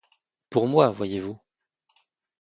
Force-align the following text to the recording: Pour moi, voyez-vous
Pour 0.49 0.65
moi, 0.65 0.89
voyez-vous 0.91 1.39